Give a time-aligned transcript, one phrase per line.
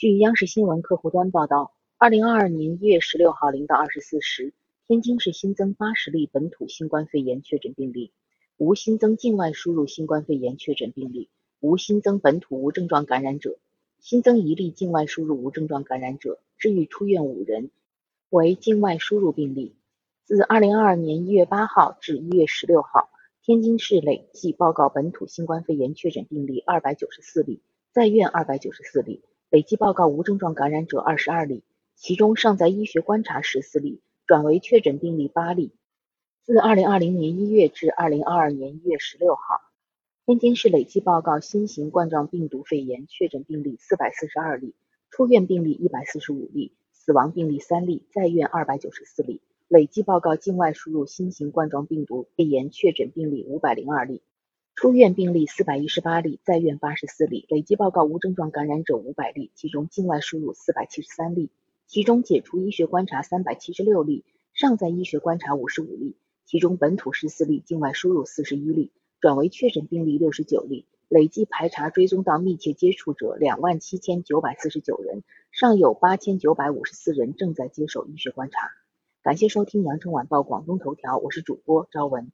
[0.00, 4.54] 据央视新闻客户端报道，二零二二年一月十六号零到二十四时，
[4.86, 8.10] 天津市新增八十例本土新冠肺炎确诊病例，
[8.56, 11.28] 无新增境外输入新冠肺炎确诊病例，
[11.60, 13.58] 无新增本土无症状感染者，
[13.98, 17.70] 新增一例境外输入无症状感染者，治愈出院五人，
[18.30, 19.74] 为境外输入病例。
[20.24, 23.10] 自二零二二年一月八号至一月十六号，
[23.42, 27.60] 天津市累计报告本土新冠肺炎确诊病例二百九十四例，
[27.92, 29.20] 在院二百九十四例。
[29.50, 31.64] 累计报告无症状感染者二十二例，
[31.96, 35.72] 其中尚在医学观察十四例，转为确诊病例八例。
[36.44, 39.60] 自二零二零年一月至二零二二年一月十六号，
[40.24, 44.72] 天津市累计报告新型冠状病毒肺炎确诊病例四百四十二例，
[45.10, 49.40] 出院病例一百四十五例，死亡病例三例，在院二百九十四例。
[49.66, 54.22] 累计报告境外输入新型冠状病毒肺炎确诊病例五百零二例。
[54.74, 61.50] 出院病例四百一十八例，在院八十四例，累计报告无症状感染者五百例，其中境外输入四百七十三例，
[61.86, 75.22] 其中解除医学观察三百七十六例，尚在医学观察五十五例，其中本土十四例，境外输入四十一例，转为确诊病例六十九例，累计排查追踪到密切接触者两万七千九百四十九人，
[75.52, 78.70] 尚有八千九百五十四人正在接受医学观察。
[79.22, 82.32] 感谢收听羊城晚报广东头条，我是主播朝文。